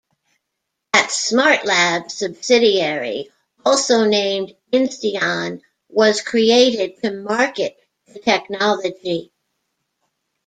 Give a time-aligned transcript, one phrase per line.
[0.95, 3.29] A Smartlabs subsidiary,
[3.63, 7.77] also named Insteon, was created to market
[8.07, 9.31] the technology.